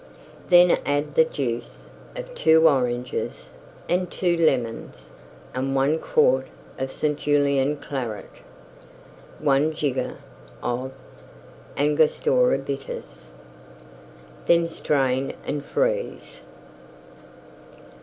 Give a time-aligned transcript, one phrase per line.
[0.49, 3.51] Then add the Juice of two Oranges
[3.87, 5.11] and two Lemons
[5.53, 6.47] and one quart
[6.79, 7.19] of St.
[7.19, 8.25] Julien Claret,
[9.37, 10.15] 1 jigger
[10.63, 10.91] of
[11.77, 13.29] Angostura Bitters.
[14.47, 16.41] Then strain and freeze.